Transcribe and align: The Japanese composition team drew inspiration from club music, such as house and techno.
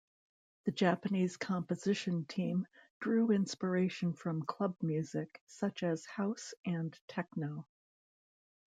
The 0.65 0.71
Japanese 0.71 1.37
composition 1.37 2.25
team 2.25 2.65
drew 3.01 3.29
inspiration 3.29 4.13
from 4.13 4.41
club 4.41 4.75
music, 4.81 5.39
such 5.45 5.83
as 5.83 6.07
house 6.07 6.55
and 6.65 6.99
techno. 7.07 7.67